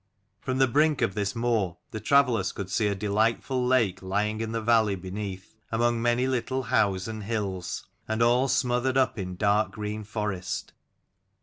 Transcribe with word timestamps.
From 0.39 0.57
the 0.57 0.67
brink 0.67 1.03
of 1.03 1.13
this 1.13 1.35
moor 1.35 1.77
the 1.91 1.99
travellers 1.99 2.51
could 2.51 2.71
see 2.71 2.87
a 2.87 2.95
delightful 2.95 3.63
lake 3.63 4.01
lying 4.01 4.41
in 4.41 4.51
the 4.51 4.59
valley 4.59 4.95
beneath, 4.95 5.53
among 5.71 6.01
many 6.01 6.25
little 6.25 6.63
howes 6.63 7.07
and 7.07 7.21
hills, 7.23 7.85
and 8.07 8.23
all 8.23 8.47
smothered 8.47 8.97
up 8.97 9.19
in 9.19 9.35
dark 9.35 9.69
green 9.73 10.03
forest. 10.03 10.73